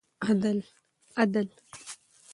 [0.31, 1.49] عدل